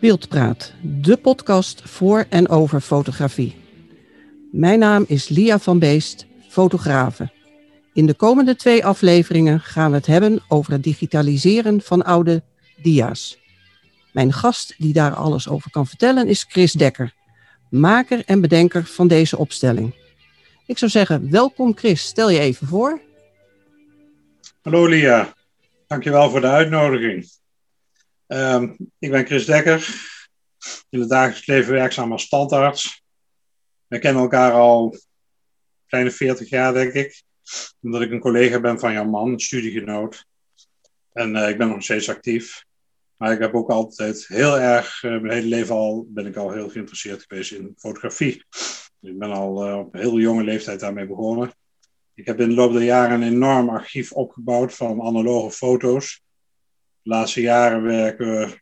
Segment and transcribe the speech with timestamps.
[0.00, 3.56] Beeldpraat, de podcast voor en over fotografie.
[4.52, 7.30] Mijn naam is Lia van Beest, fotografe.
[7.92, 12.42] In de komende twee afleveringen gaan we het hebben over het digitaliseren van oude
[12.82, 13.38] dia's.
[14.12, 17.14] Mijn gast die daar alles over kan vertellen is Chris Dekker,
[17.70, 19.94] maker en bedenker van deze opstelling.
[20.66, 23.00] Ik zou zeggen, welkom Chris, stel je even voor.
[24.62, 25.34] Hallo Lia,
[25.86, 27.28] dankjewel voor de uitnodiging.
[28.26, 29.88] Ehm, ik ben Chris Dekker,
[30.88, 33.02] in het dagelijks leven werkzaam als standaards.
[33.86, 34.96] We kennen elkaar al
[35.86, 37.22] kleine 40 jaar, denk ik.
[37.80, 40.26] Omdat ik een collega ben van jouw man, een studiegenoot.
[41.12, 42.64] En uh, ik ben nog steeds actief.
[43.16, 46.52] Maar ik heb ook altijd heel erg, uh, mijn hele leven al, ben ik al
[46.52, 48.44] heel geïnteresseerd geweest in fotografie.
[49.00, 51.52] Ik ben al uh, op een heel jonge leeftijd daarmee begonnen.
[52.14, 56.24] Ik heb in de loop der jaren een enorm archief opgebouwd van analoge foto's.
[57.06, 58.60] De laatste jaren werken we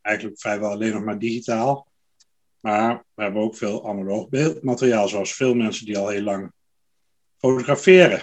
[0.00, 1.86] eigenlijk vrijwel alleen nog maar digitaal.
[2.60, 6.52] Maar we hebben ook veel analoog beeldmateriaal, zoals veel mensen die al heel lang
[7.38, 8.22] fotograferen.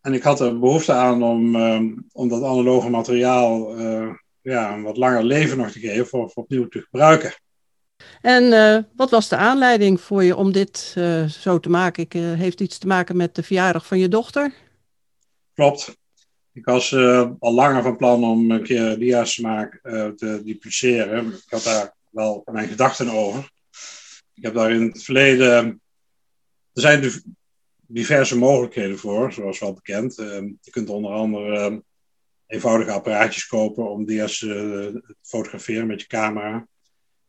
[0.00, 4.82] En ik had er behoefte aan om, um, om dat analoge materiaal uh, ja, een
[4.82, 7.34] wat langer leven nog te geven voor, voor opnieuw te gebruiken.
[8.20, 12.02] En uh, wat was de aanleiding voor je om dit uh, zo te maken?
[12.02, 14.54] Ik, heeft iets te maken met de verjaardag van je dochter?
[15.54, 16.04] Klopt.
[16.56, 21.26] Ik was uh, al langer van plan om een keer diasmaak uh, te dupliceren.
[21.26, 23.50] Ik had daar wel mijn gedachten over.
[24.34, 25.80] Ik heb daar in het verleden.
[26.72, 27.12] Er zijn
[27.86, 30.18] diverse mogelijkheden voor, zoals wel bekend.
[30.18, 30.26] Uh,
[30.60, 31.82] je kunt onder andere
[32.46, 36.66] eenvoudige apparaatjes kopen om dia's te fotograferen met je camera.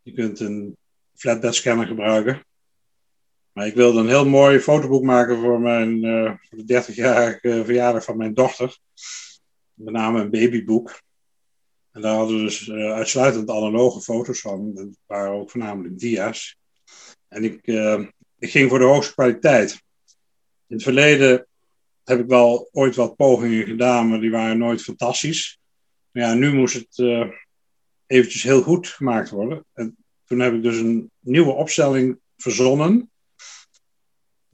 [0.01, 0.77] Je kunt een
[1.15, 2.45] flatbed scanner gebruiken.
[3.57, 8.17] Maar ik wilde een heel mooi fotoboek maken voor, mijn, uh, de 30-jarige verjaardag van
[8.17, 8.77] mijn dochter.
[9.73, 11.01] Met name een babyboek.
[11.91, 14.73] En daar hadden we dus uh, uitsluitend analoge foto's van.
[14.73, 16.57] Dat waren ook voornamelijk dia's.
[17.27, 18.05] En ik, uh,
[18.39, 19.71] ik ging voor de hoogste kwaliteit.
[20.67, 21.47] In het verleden
[22.03, 25.59] heb ik wel ooit wat pogingen gedaan, maar die waren nooit fantastisch.
[26.11, 27.27] Maar ja, nu moest het uh,
[28.07, 29.65] eventjes heel goed gemaakt worden.
[29.73, 33.09] En toen heb ik dus een nieuwe opstelling verzonnen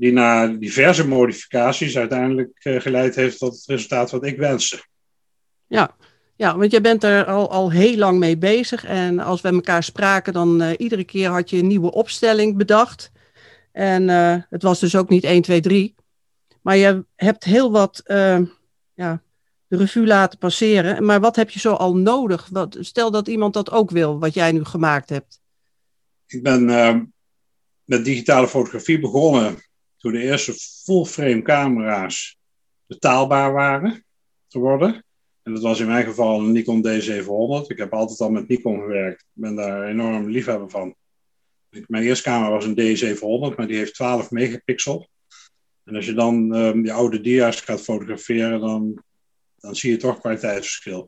[0.03, 4.83] die na diverse modificaties uiteindelijk uh, geleid heeft tot het resultaat wat ik wenste.
[5.67, 5.95] Ja,
[6.35, 8.85] ja want jij bent er al, al heel lang mee bezig.
[8.85, 13.11] En als we elkaar spraken, dan uh, iedere keer had je een nieuwe opstelling bedacht.
[13.71, 15.95] En uh, het was dus ook niet 1, 2, 3.
[16.61, 18.01] Maar je hebt heel wat
[18.93, 19.21] ja,
[19.67, 21.05] de revue laten passeren.
[21.05, 22.47] Maar wat heb je zo al nodig?
[22.51, 25.41] Wat, stel dat iemand dat ook wil, wat jij nu gemaakt hebt.
[26.27, 26.65] Ik ben
[27.83, 29.57] met digitale fotografie begonnen
[30.03, 32.37] toen de eerste full-frame camera's
[32.85, 34.05] betaalbaar waren
[34.47, 35.05] geworden.
[35.43, 37.67] En dat was in mijn geval een Nikon D700.
[37.67, 39.21] Ik heb altijd al met Nikon gewerkt.
[39.21, 40.95] Ik ben daar enorm liefhebber van.
[41.87, 45.09] Mijn eerste camera was een D700, maar die heeft 12 megapixel.
[45.83, 49.03] En als je dan um, die oude dia's gaat fotograferen, dan,
[49.55, 51.07] dan zie je toch kwaliteitsverschil.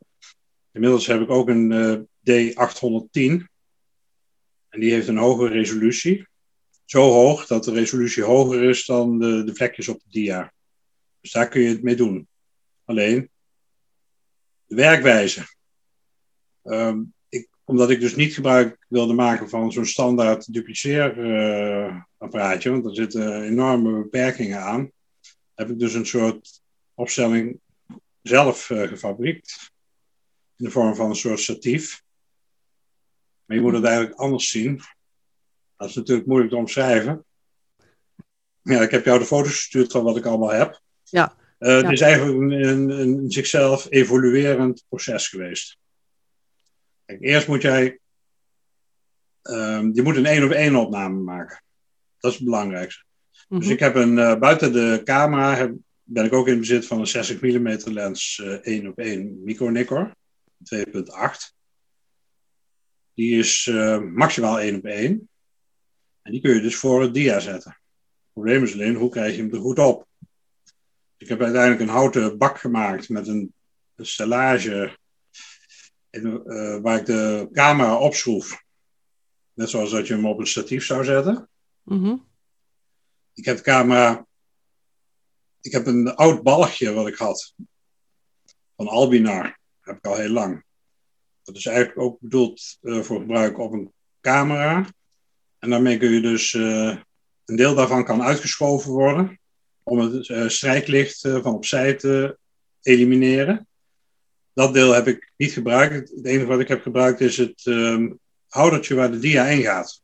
[0.72, 3.44] Inmiddels heb ik ook een uh, D810.
[4.70, 6.28] En die heeft een hogere resolutie
[6.86, 10.54] zo hoog dat de resolutie hoger is dan de, de vlekjes op de dia.
[11.22, 12.28] Dus daar kun je het mee doen.
[12.84, 13.30] Alleen,
[14.66, 15.46] de werkwijze.
[16.64, 22.86] Um, ik, omdat ik dus niet gebruik wilde maken van zo'n standaard dupliceerapparaatje, uh, want
[22.86, 24.92] er zitten enorme beperkingen aan,
[25.54, 26.62] heb ik dus een soort
[26.94, 27.60] opstelling
[28.22, 29.74] zelf uh, gefabriekt.
[30.58, 32.04] In de vorm van een soort statief.
[33.46, 34.82] Maar je moet het eigenlijk anders zien.
[35.78, 37.26] Dat is natuurlijk moeilijk te omschrijven.
[38.62, 40.82] Ja, ik heb jou de foto's gestuurd van wat ik allemaal heb.
[41.04, 41.36] Ja.
[41.60, 41.82] Uh, ja.
[41.82, 45.78] Het is eigenlijk een, een, een, zichzelf evoluerend proces geweest.
[47.06, 48.00] Kijk, eerst moet jij.
[49.42, 51.64] Um, je moet een één op één opname maken.
[52.20, 53.04] Dat is het belangrijkste.
[53.48, 54.18] Dus ik heb een.
[54.18, 58.42] Uh, buiten de camera heb, ben ik ook in bezit van een 60 mm lens
[58.44, 60.16] uh, 1 op 1 micro Nikkor
[60.76, 61.54] 2.8.
[63.14, 65.30] Die is uh, maximaal 1 op 1.
[66.26, 67.72] En die kun je dus voor het dia zetten.
[67.72, 70.08] Het probleem is alleen, hoe krijg je hem er goed op?
[71.18, 73.54] Ik heb uiteindelijk een houten bak gemaakt met een,
[73.96, 74.98] een stellage
[76.10, 78.64] in, uh, waar ik de camera opschroef.
[79.54, 81.50] Net zoals dat je hem op een statief zou zetten.
[81.84, 82.28] Mm-hmm.
[83.34, 84.28] Ik heb de camera.
[85.62, 87.54] Ik heb een oud balkje wat ik had.
[88.76, 89.44] Van Albinar.
[89.44, 90.64] Dat heb ik al heel lang.
[91.44, 94.88] Dat is eigenlijk ook bedoeld uh, voor gebruik op een camera.
[95.66, 96.98] En daarmee kun je dus uh,
[97.46, 99.40] een deel daarvan kan uitgeschoven worden
[99.84, 102.38] om het uh, strijklicht uh, van opzij te
[102.82, 103.68] elimineren.
[104.54, 106.10] dat deel heb ik niet gebruikt.
[106.10, 110.02] Het enige wat ik heb gebruikt is het um, houdertje waar de dia in gaat.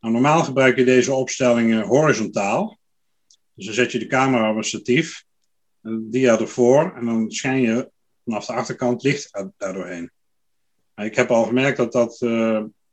[0.00, 2.78] Nou, normaal gebruik je deze opstellingen horizontaal.
[3.54, 5.24] Dus dan zet je de camera op een statief,
[5.80, 7.90] de dia ervoor en dan schijn je
[8.24, 10.10] vanaf de achterkant licht daardoorheen.
[10.94, 12.18] Ik heb al gemerkt dat dat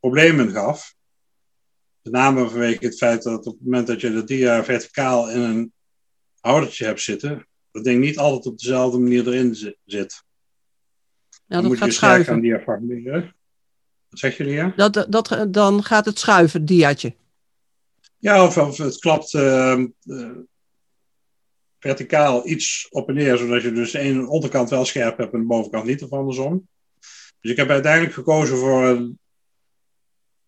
[0.00, 0.93] problemen gaf.
[2.04, 5.40] Met name vanwege het feit dat op het moment dat je de dia verticaal in
[5.40, 5.72] een
[6.40, 9.54] houdertje hebt zitten, dat ding niet altijd op dezelfde manier erin
[9.84, 10.22] zit.
[11.46, 12.32] Ja, dat moet gaat je schuiven.
[12.32, 13.34] gaan diafragmeren.
[14.08, 14.72] Wat zeg je, Lia?
[14.76, 17.14] Dat, dat, dan gaat het schuiven, het diaatje.
[18.18, 20.30] Ja, of, of het klapt uh, uh,
[21.78, 25.40] verticaal iets op en neer, zodat je dus de ene onderkant wel scherp hebt en
[25.40, 26.68] de bovenkant niet, of andersom.
[27.40, 29.18] Dus ik heb uiteindelijk gekozen voor een,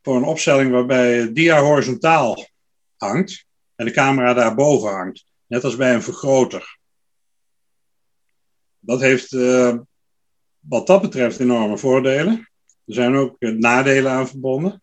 [0.06, 2.46] voor een opstelling waarbij dia horizontaal
[2.96, 5.24] hangt en de camera daarboven hangt.
[5.46, 6.78] Net als bij een vergroter.
[8.78, 9.78] Dat heeft uh,
[10.58, 12.50] wat dat betreft enorme voordelen.
[12.84, 14.82] Er zijn ook uh, nadelen aan verbonden.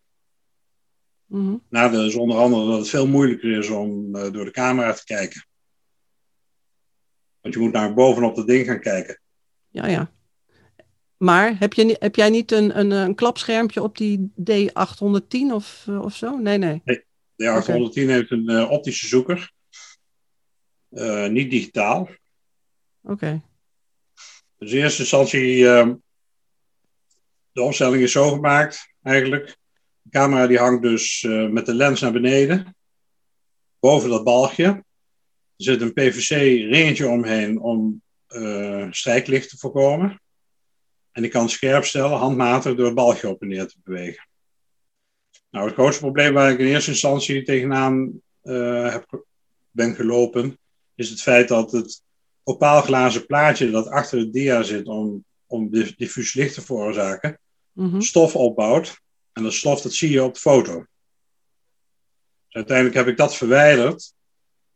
[1.26, 4.92] Mm Nadeel is onder andere dat het veel moeilijker is om uh, door de camera
[4.92, 5.46] te kijken.
[7.40, 9.20] Want je moet naar bovenop het ding gaan kijken.
[9.68, 10.12] Ja, ja.
[11.16, 16.16] Maar heb, je, heb jij niet een, een, een klapschermpje op die D810 of, of
[16.16, 16.36] zo?
[16.36, 16.82] Nee, nee.
[16.84, 17.04] nee
[17.36, 18.14] de 810 okay.
[18.14, 19.52] heeft een uh, optische zoeker.
[20.90, 22.00] Uh, niet digitaal.
[22.00, 23.12] Oké.
[23.12, 23.42] Okay.
[24.58, 25.92] Dus in eerste instantie, uh,
[27.52, 29.56] de opstelling is zo gemaakt eigenlijk.
[30.02, 32.76] De camera die hangt dus met de lens naar beneden,
[33.78, 34.64] boven dat balkje.
[34.64, 34.84] Er
[35.64, 38.02] zit een PVC-ringetje omheen om
[38.90, 40.20] strijklicht te voorkomen.
[41.14, 44.28] En ik kan scherp stellen, handmatig, door het balkje op en neer te bewegen.
[45.50, 49.24] Nou, het grootste probleem waar ik in eerste instantie tegenaan uh, heb,
[49.70, 50.58] ben gelopen,
[50.94, 52.02] is het feit dat het
[52.42, 57.38] opaalglazen plaatje dat achter het dia zit om, om diffuus licht te veroorzaken,
[57.72, 59.00] mm stof opbouwt.
[59.32, 60.78] En dat stof dat zie je op de foto.
[62.46, 64.14] Dus uiteindelijk heb ik dat verwijderd.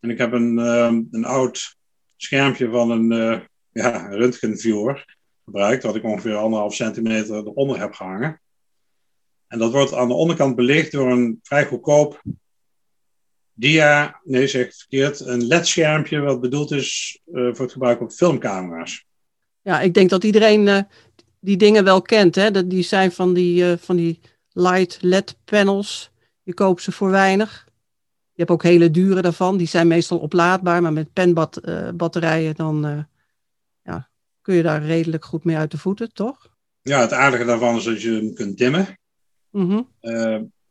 [0.00, 1.76] En ik heb een, um, een oud
[2.16, 3.40] schermpje van een uh,
[3.72, 5.17] ja, röntgenviewer
[5.48, 8.40] gebruikt, wat ik ongeveer anderhalf centimeter eronder heb gehangen.
[9.46, 12.22] En dat wordt aan de onderkant belicht door een vrij goedkoop
[13.52, 19.06] dia, nee zeg verkeerd, een LED-schermpje wat bedoeld is uh, voor het gebruik op filmcamera's.
[19.62, 20.80] Ja, ik denk dat iedereen uh,
[21.40, 22.34] die dingen wel kent.
[22.34, 22.66] Hè?
[22.66, 24.20] die zijn van die, uh, van die
[24.52, 26.10] light LED-panels.
[26.42, 27.66] Je koopt ze voor weinig.
[28.32, 29.56] Je hebt ook hele dure daarvan.
[29.56, 33.06] Die zijn meestal oplaadbaar, maar met penbatterijen dan
[34.48, 36.56] kun je daar redelijk goed mee uit de voeten, toch?
[36.82, 38.98] Ja, het aardige daarvan is dat je hem kunt dimmen.
[39.50, 39.92] Mm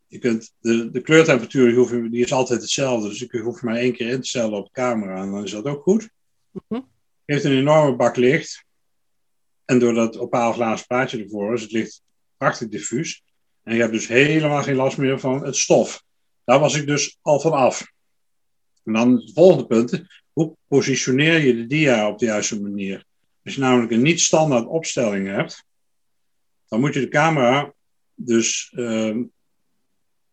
[0.08, 3.10] je kunt de, de kleurtemperatuur die, die is altijd hetzelfde.
[3.10, 5.52] Dus je hoeft maar één keer in te stellen op de camera en dan is
[5.52, 6.10] dat ook goed.
[6.68, 6.88] Mm
[7.26, 8.66] heeft een enorme bak licht.
[9.66, 12.02] En door dat opaalglazen plaatje ervoor is het licht
[12.38, 13.24] prachtig diffuus.
[13.64, 16.04] En je hebt dus helemaal geen last meer van het stof.
[16.44, 17.92] Daar was ik dus al van af.
[18.84, 20.04] En dan het volgende punt.
[20.34, 23.07] Hoe positioneer je de dia op de juiste manier?
[23.48, 25.66] Als je namelijk een niet standaard opstelling hebt,
[26.68, 27.74] dan moet je de camera
[28.16, 29.18] dus uh,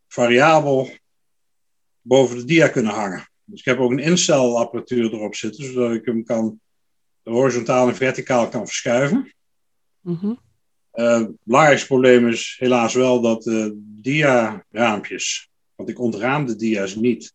[0.08, 0.90] variabel
[2.00, 3.28] boven de dia kunnen hangen.
[3.44, 6.60] Dus ik heb ook een instelapparatuur erop zitten, zodat ik hem kan
[7.22, 9.34] horizontaal en verticaal kan verschuiven.
[10.00, 10.42] Mm
[10.90, 17.34] het belangrijkste probleem is helaas wel dat de dia-raampjes, want ik ontraam de dia's niet,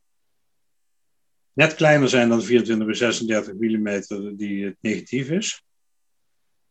[1.53, 5.63] net kleiner zijn dan 24 bij 36 mm die het negatief is.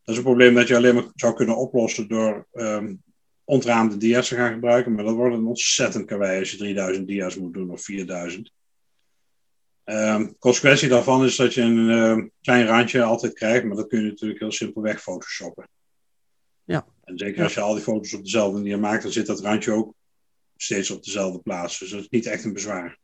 [0.09, 3.03] Dat is een probleem dat je alleen maar zou kunnen oplossen door um,
[3.45, 4.95] ontraamde dia's te gaan gebruiken.
[4.95, 8.53] Maar dat wordt een ontzettend karwei als je 3000 dia's moet doen of 4000.
[9.85, 14.03] Um, consequentie daarvan is dat je een uh, klein randje altijd krijgt, maar dat kun
[14.03, 15.69] je natuurlijk heel simpelweg photoshoppen.
[16.65, 16.87] Ja.
[17.05, 19.73] En zeker als je al die foto's op dezelfde manier maakt, dan zit dat randje
[19.73, 19.95] ook
[20.57, 21.79] steeds op dezelfde plaats.
[21.79, 22.99] Dus dat is niet echt een bezwaar.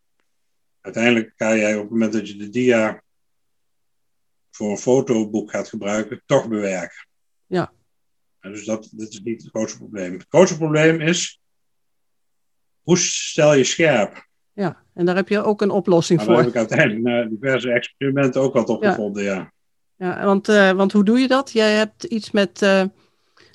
[0.80, 3.03] Uiteindelijk kan jij op het moment dat je de dia
[4.54, 7.06] voor een fotoboek gaat gebruiken, toch bewerken.
[7.46, 7.72] Ja,
[8.50, 10.12] dus dat, dat is niet het grootste probleem.
[10.12, 11.40] Het grootste probleem is,
[12.82, 14.26] hoe stel je scherp?
[14.52, 16.36] Ja, en daar heb je ook een oplossing maar voor.
[16.36, 19.52] Daar heb ik uiteindelijk na diverse experimenten ook wat op gevonden, ja.
[19.96, 21.52] Ja, want, uh, want hoe doe je dat?
[21.52, 22.84] Jij hebt iets met uh,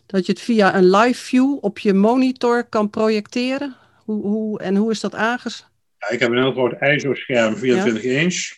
[0.06, 3.76] dat je het via een live view op je monitor kan projecteren.
[4.06, 5.68] Hoe, hoe, en hoe is dat aanges...
[5.98, 8.20] Ja, ik heb een heel groot ISO-scherm, 24 ja.
[8.20, 8.58] inch.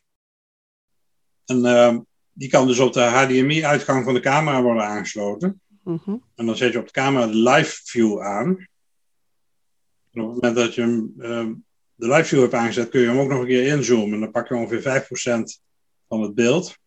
[1.45, 1.97] En uh,
[2.33, 5.61] die kan dus op de HDMI-uitgang van de camera worden aangesloten.
[5.83, 6.15] Mhm.
[6.35, 8.47] En dan zet je op de camera de live view aan.
[10.11, 11.55] En op het moment dat je hem, uh,
[11.95, 14.13] de live view hebt aangezet, kun je hem ook nog een keer inzoomen.
[14.13, 15.61] En dan pak je ongeveer 5%
[16.07, 16.79] van het beeld.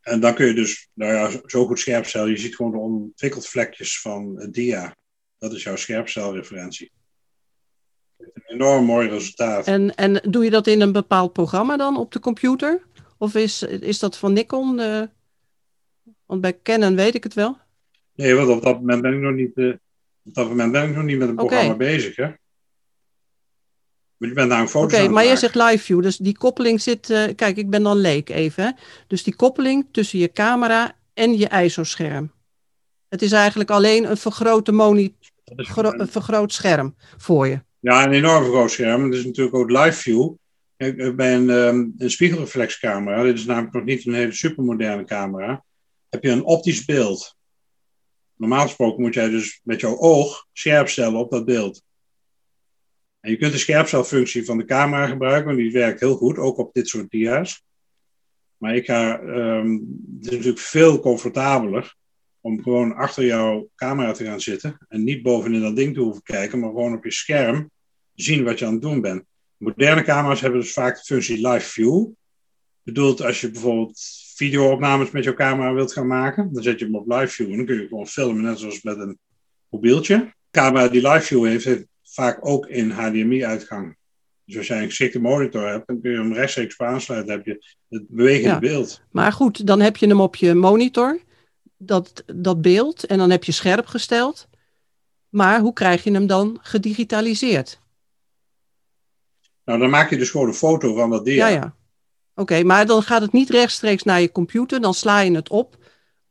[0.00, 2.30] En dan kun je dus, nou ja, zo goed scherpstellen.
[2.30, 4.96] Je ziet gewoon de ontwikkeld vlekjes van het dia.
[5.38, 6.92] Dat is jouw scherpstelreferentie.
[8.18, 9.66] Een enorm mooi resultaat.
[9.66, 12.82] En, en doe je dat in een bepaald programma dan op de computer?
[13.22, 14.78] Of is, is dat van Nikon?
[14.78, 15.02] Uh,
[16.26, 17.56] want bij Canon weet ik het wel.
[18.14, 19.74] Nee, want op dat moment ben ik nog niet, uh,
[20.24, 22.16] op dat moment ben ik nog niet met een programma bezig.
[22.16, 22.26] Hè?
[24.16, 26.80] Maar je bent daar een foto Oké, maar je zegt live view, dus die koppeling
[26.80, 27.10] zit...
[27.10, 28.64] Uh, kijk, ik ben dan leek even.
[28.64, 28.70] Hè?
[29.06, 32.32] Dus die koppeling tussen je camera en je ISO-scherm.
[33.08, 35.14] Het is eigenlijk alleen een vergrote monitor,
[36.00, 37.60] een vergroot scherm voor je.
[37.80, 39.04] Ja, een enorm groot scherm.
[39.04, 40.30] Het is natuurlijk ook live view.
[40.90, 45.64] Bij een, um, een spiegelreflexcamera, dit is namelijk nog niet een hele supermoderne camera,
[46.08, 47.36] heb je een optisch beeld.
[48.36, 51.82] Normaal gesproken moet jij dus met jouw oog scherp stellen op dat beeld.
[53.20, 56.58] En je kunt de scherpstelfunctie van de camera gebruiken, want die werkt heel goed, ook
[56.58, 57.64] op dit soort dia's.
[58.56, 59.72] Maar ik ga, um,
[60.16, 61.96] het is natuurlijk veel comfortabeler
[62.40, 66.22] om gewoon achter jouw camera te gaan zitten en niet bovenin dat ding te hoeven
[66.22, 67.70] kijken, maar gewoon op je scherm
[68.14, 69.24] zien wat je aan het doen bent.
[69.62, 72.06] Moderne camera's hebben dus vaak de functie live view.
[72.82, 74.00] Bedoeld als je bijvoorbeeld
[74.34, 77.56] videoopnames met jouw camera wilt gaan maken, dan zet je hem op live view en
[77.56, 79.18] dan kun je gewoon filmen, net zoals met een
[79.68, 80.16] mobieltje.
[80.16, 83.96] De camera die live view heeft, heeft vaak ook in HDMI-uitgang.
[84.44, 87.28] Dus als jij een geschikte monitor hebt, dan kun je hem rechtstreeks aansluiten.
[87.28, 89.02] Dan heb je het bewegende beeld.
[89.10, 91.20] Maar goed, dan heb je hem op je monitor
[91.76, 94.48] dat, dat beeld en dan heb je scherp gesteld.
[95.28, 97.80] Maar hoe krijg je hem dan gedigitaliseerd?
[99.64, 101.48] Nou, dan maak je dus gewoon een foto van dat dia.
[101.48, 101.76] Ja, ja.
[102.34, 104.80] Oké, maar dan gaat het niet rechtstreeks naar je computer.
[104.80, 105.76] Dan sla je het op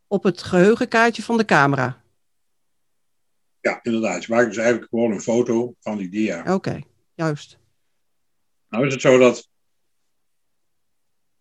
[0.08, 2.04] op het geheugenkaartje van de camera.
[3.60, 4.26] Ja, inderdaad.
[4.26, 6.54] Je maakt dus eigenlijk gewoon een foto van die dia.
[6.54, 6.82] Oké,
[7.14, 7.60] juist.
[8.70, 9.50] Nou is het zo dat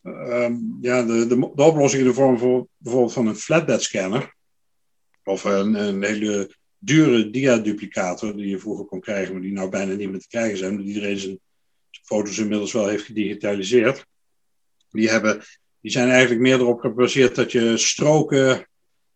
[0.02, 4.34] Ehm, ja, de, de, de, oplossing in de vorm van bijvoorbeeld van een flatbed scanner.
[5.24, 9.94] Of een, een hele dure dia-duplicator die je vroeger kon krijgen, maar die nou bijna
[9.94, 11.40] niet meer te krijgen zijn, omdat iedereen zijn
[12.02, 14.06] foto's inmiddels wel heeft gedigitaliseerd.
[14.90, 15.42] Die, hebben,
[15.80, 18.68] die zijn eigenlijk meer erop gebaseerd dat je stroken,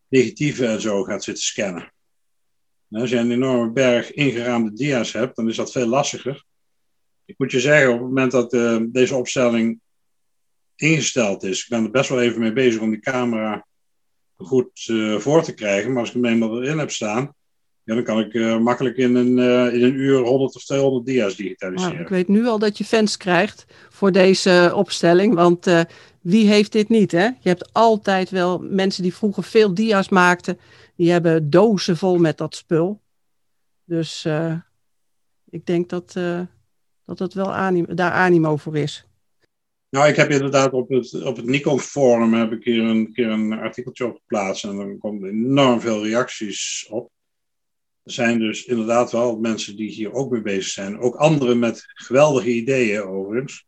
[0.09, 1.93] negatieven en zo gaat zitten scannen.
[2.88, 6.45] als je een enorme berg ingeraamde dia's hebt, dan is dat veel lastiger.
[7.25, 9.81] Ik moet je zeggen, op het moment dat uh, deze opstelling
[10.76, 11.62] ingesteld is.
[11.62, 13.66] Ik ben er best wel even mee bezig om die camera
[14.37, 15.93] goed uh, voor te krijgen.
[15.93, 17.35] Maar als ik hem eenmaal erin heb staan,
[17.85, 21.07] ja, dan kan ik uh, makkelijk in een, uh, in een uur 100 of 200
[21.07, 21.93] dia's digitaliseren.
[21.93, 25.35] Nou, ik weet nu al dat je fans krijgt voor deze opstelling.
[25.35, 25.67] Want
[26.21, 27.12] wie heeft dit niet?
[27.12, 27.25] Hè?
[27.25, 30.59] Je hebt altijd wel mensen die vroeger veel dia's maakten.
[30.97, 33.00] Die hebben dozen vol met dat spul.
[33.85, 34.26] Dus
[35.50, 36.12] ik denk dat,
[37.05, 39.07] dat het wel animo, daar animo voor is.
[39.95, 43.29] Nou, ik heb inderdaad op het, op het Nikon Forum heb ik hier een keer
[43.29, 47.12] een artikeltje op geplaatst en dan komen enorm veel reacties op.
[48.04, 50.99] Er zijn dus inderdaad wel mensen die hier ook mee bezig zijn.
[50.99, 53.66] Ook anderen met geweldige ideeën overigens.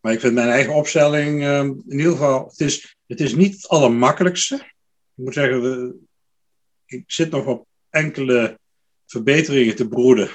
[0.00, 3.54] Maar ik vind mijn eigen opstelling ehm, in ieder geval, het is, het is niet
[3.54, 4.54] het allermakkelijkste.
[4.54, 6.08] Ik moet zeggen,
[6.86, 8.58] ik zit nog op enkele
[9.06, 10.28] verbeteringen te broeden,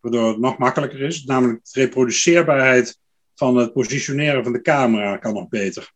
[0.00, 1.24] waardoor het nog makkelijker is.
[1.24, 2.98] Namelijk de reproduceerbaarheid
[3.34, 5.92] van het positioneren van de camera kan nog beter.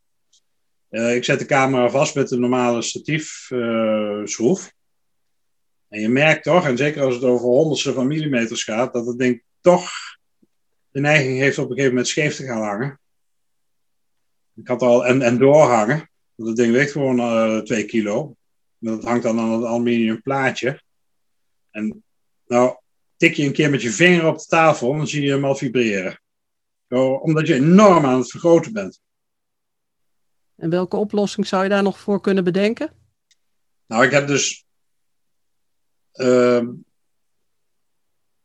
[0.90, 4.64] Uh, ik zet de camera vast met een normale statiefschroef.
[4.64, 4.74] Uh,
[5.88, 9.18] en je merkt toch, en zeker als het over honderdste van millimeters gaat, dat het
[9.18, 9.90] ding toch
[10.90, 13.00] de neiging heeft op een gegeven moment scheef te gaan hangen.
[14.54, 16.10] Ik had al en, en doorhangen.
[16.34, 18.36] Want het ding weegt gewoon uh, 2 kilo.
[18.78, 20.82] Dat hangt dan aan het aluminium plaatje.
[21.70, 22.04] En
[22.46, 22.76] nou,
[23.16, 25.56] tik je een keer met je vinger op de tafel, dan zie je hem al
[25.56, 26.20] vibreren
[26.94, 29.00] omdat je enorm aan het vergroten bent.
[30.56, 32.92] En welke oplossing zou je daar nog voor kunnen bedenken?
[33.86, 34.65] Nou, ik heb dus.
[36.16, 36.56] Uh,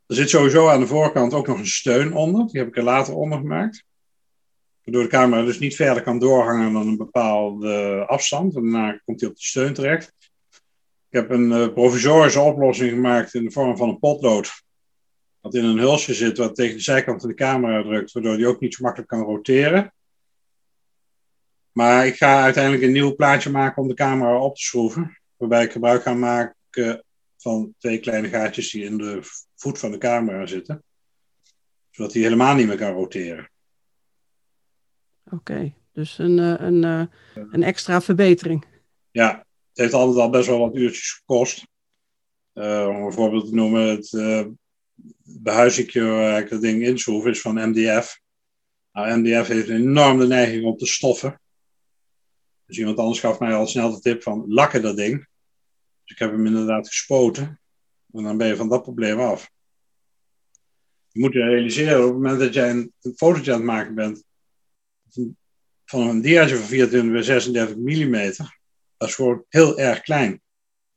[0.05, 2.47] er zit sowieso aan de voorkant ook nog een steun onder.
[2.47, 3.83] Die heb ik er later onder gemaakt.
[4.83, 8.55] Waardoor de camera dus niet verder kan doorhangen dan een bepaalde afstand.
[8.55, 10.13] En daarna komt hij op de steun terecht.
[11.09, 14.63] Ik heb een uh, provisorische oplossing gemaakt in de vorm van een potlood
[15.41, 18.47] wat in een hulsje zit, wat tegen de zijkant van de camera drukt, waardoor die
[18.47, 19.93] ook niet zo makkelijk kan roteren.
[21.71, 25.63] Maar ik ga uiteindelijk een nieuw plaatje maken om de camera op te schroeven, waarbij
[25.63, 27.03] ik gebruik ga maken
[27.41, 29.19] van twee kleine gaatjes die in de
[29.55, 30.83] voet van de camera zitten,
[31.89, 33.51] zodat die helemaal niet meer kan roteren.
[35.31, 38.65] Oké, dus een, eh, een, een, eh, een extra verbetering.
[39.11, 41.69] Ja, het heeft altijd al best wel wat uurtjes gekost.
[42.53, 44.45] Uh, om een voorbeeld te noemen, het uh,
[45.23, 48.19] behuizingje waar ik dat ding inschroef is van MDF.
[48.91, 51.41] Nou, MDF heeft een enorme neiging om te stoffen.
[52.65, 55.27] Dus iemand anders gaf mij al snel de tip van lakken dat ding.
[56.11, 57.59] Ik heb hem inderdaad gespoten.
[58.13, 59.51] En dan ben je van dat probleem af.
[61.07, 63.95] Je moet je realiseren op het moment dat jij een, een fotootje aan het maken
[63.95, 64.23] bent
[65.85, 68.11] van een diaatje van 24 bij 36 mm,
[68.97, 70.41] dat is gewoon heel erg klein.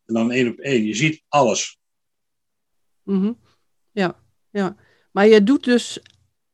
[0.06, 0.85] En dan één op één.
[0.85, 1.78] Je ziet alles.
[3.02, 3.33] Mhm.
[3.90, 4.76] Ja, ja.
[5.11, 6.00] Maar je doet dus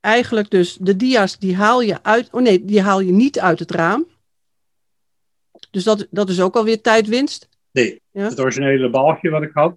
[0.00, 2.30] eigenlijk dus de dia's die haal je uit.
[2.30, 4.06] Oh nee, die haal je niet uit het raam.
[5.70, 7.48] Dus dat, dat is ook alweer tijdwinst.
[7.70, 8.28] Nee, Ja?
[8.28, 9.76] het originele balkje wat ik had,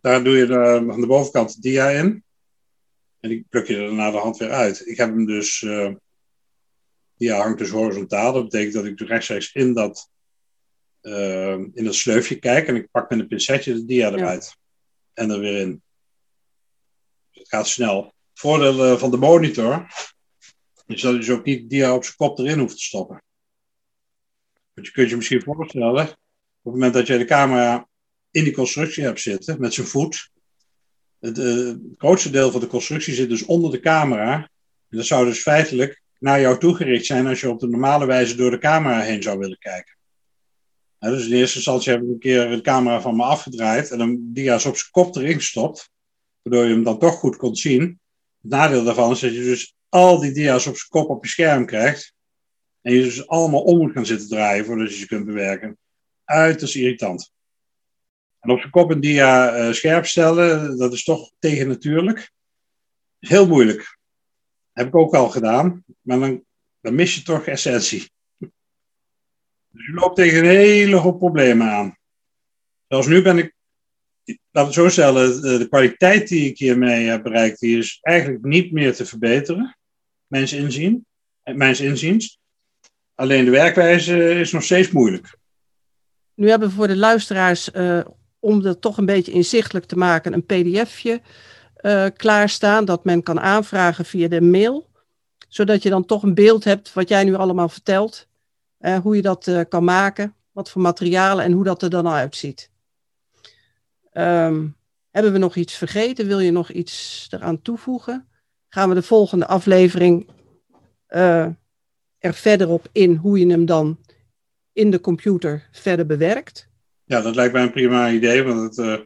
[0.00, 2.24] daar doe je de, aan de bovenkant dia in.
[3.20, 4.86] En die pluk je er na de hand weer uit.
[4.86, 5.92] Ik heb hem dus, eh
[7.14, 8.32] dia hangt dus horizontaal.
[8.32, 10.10] Dat betekent dat ik dus rechtstreeks in dat,
[11.00, 12.66] eh, in dat sleufje kijk.
[12.66, 14.56] En ik pak met een pincetje de dia eruit.
[15.12, 15.82] En er weer in.
[17.30, 18.14] Dus het gaat snel.
[18.34, 19.86] Voordeel eh, van de monitor
[20.86, 23.22] is dat je dus ook niet dia op zijn kop erin hoeft te stoppen.
[24.74, 26.18] Want je kunt je misschien voorstellen,
[26.62, 27.88] het moment dat jij de camera
[28.30, 30.30] in die constructie hebt zitten, met zijn voet.
[31.20, 34.34] Het, eh, het grootste deel van de constructie zit dus onder de camera.
[34.88, 38.36] En dat zou dus feitelijk naar jou toegericht zijn als je op de normale wijze
[38.36, 39.94] door de camera heen zou willen kijken.
[40.98, 44.32] Dus in eerste instantie heb ik een keer de camera van me afgedraaid en hem
[44.32, 45.90] dia's op zijn kop erin gestopt,
[46.42, 47.82] waardoor je hem dan toch goed kon zien.
[48.42, 51.30] Het nadeel daarvan is dat je dus al die dia's op zijn kop op je
[51.30, 52.14] scherm krijgt.
[52.82, 55.78] En je dus allemaal om moet gaan zitten draaien voordat je ze kunt bewerken.
[56.30, 57.32] Uiterst irritant.
[58.40, 62.32] En op zijn kop een dia eh, scherp stellen, dat is toch tegennatuurlijk.
[63.18, 63.98] Heel moeilijk.
[64.72, 66.44] Heb ik ook al gedaan, maar dan,
[66.80, 68.00] dan mis je toch essentie.
[69.72, 71.96] Dus je loopt tegen een hele hoop problemen aan.
[72.88, 73.54] Zoals nu ben ik,
[74.50, 78.44] laat het zo stellen, de, de kwaliteit die ik hiermee heb bereikt, die is eigenlijk
[78.44, 79.78] niet meer te verbeteren,
[80.26, 81.06] mijns, inzien,
[81.42, 82.38] eh, mijns inziens.
[83.14, 85.38] Alleen de werkwijze is nog steeds moeilijk.
[86.40, 88.00] Nu hebben we voor de luisteraars, eh,
[88.38, 91.20] om dat toch een beetje inzichtelijk te maken, een pdfje
[91.74, 94.88] eh klaarstaan dat men kan aanvragen via de mail.
[95.48, 98.28] Zodat je dan toch een beeld hebt wat jij nu allemaal vertelt.
[98.78, 102.70] eh, hoe je dat kan maken, wat voor materialen en hoe dat er dan uitziet.
[104.12, 104.66] Ehm,
[105.10, 106.26] hebben we nog iets vergeten?
[106.26, 108.28] Wil je nog iets eraan toevoegen?
[108.68, 110.28] Gaan we de volgende aflevering
[112.18, 113.98] er verder op in hoe je hem dan
[114.80, 116.68] in de computer verder bewerkt?
[117.04, 119.00] Ja, dat lijkt mij een prima idee, want het, eh,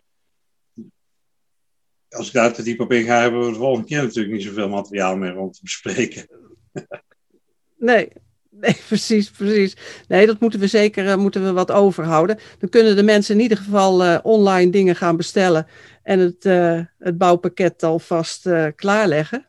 [2.09, 4.69] als ik daar te diep op inga, hebben we de volgende keer natuurlijk niet zoveel
[4.69, 6.27] materiaal meer om te bespreken.
[7.77, 8.09] Nee,
[8.51, 9.77] nee, precies, precies.
[10.09, 12.39] Nee, dat moeten we zeker eh, moeten we wat overhouden.
[12.59, 15.67] Dan kunnen de mensen in ieder geval eh, online dingen gaan bestellen
[16.03, 16.45] en het,
[16.99, 19.47] het bouwpakket alvast klaarleggen.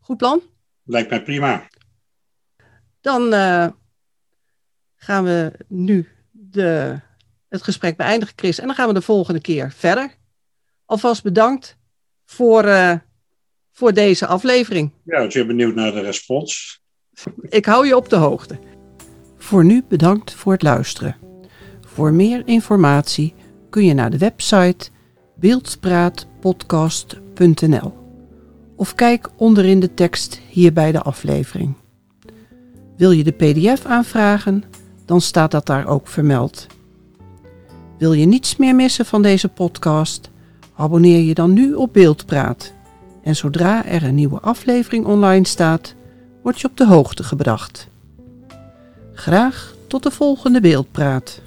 [0.00, 0.42] Goed plan?
[0.84, 1.68] Lijkt mij prima.
[3.00, 3.68] Dan eh,
[4.96, 7.00] gaan we nu de,
[7.48, 8.58] het gesprek beëindigen, Chris.
[8.58, 10.18] En dan gaan we de volgende keer verder.
[10.90, 11.76] Alvast bedankt
[12.24, 12.94] voor, eh,
[13.72, 14.92] voor deze aflevering.
[15.04, 16.80] Ja, dus je benieuwd naar de respons.
[17.40, 18.58] Ik hou je op de hoogte.
[19.36, 21.16] Voor nu bedankt voor het luisteren.
[21.80, 23.34] Voor meer informatie
[23.68, 24.90] kun je naar de website
[25.36, 27.94] beeldspraatpodcast.nl
[28.76, 31.74] of kijk onderin de tekst hier bij de aflevering.
[32.96, 34.64] Wil je de PDF aanvragen,
[35.04, 36.66] dan staat dat daar ook vermeld.
[37.98, 40.30] Wil je niets meer missen van deze podcast?
[40.80, 42.72] Abonneer je dan nu op Beeldpraat.
[43.22, 45.94] En zodra er een nieuwe aflevering online staat,
[46.42, 47.88] word je op de hoogte gebracht.
[49.12, 51.40] Graag tot de volgende Beeldpraat.